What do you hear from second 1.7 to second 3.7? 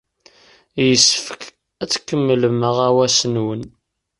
ad tkemmlem aɣawas-nwen.